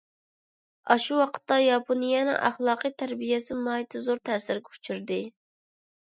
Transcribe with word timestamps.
ئاشۇ 0.93 1.17
ۋاقىتتا 1.17 1.57
ياپونىيەنىڭ 1.63 2.39
ئەخلاقىي 2.47 2.93
تەربىيەسىمۇ 3.01 3.61
ناھايىتى 3.67 4.01
زور 4.07 4.23
تەسىرگە 4.31 4.73
ئۇچرىدى. 4.73 5.19